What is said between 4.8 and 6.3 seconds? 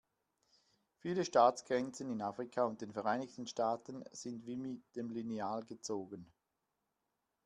dem Lineal gezogen.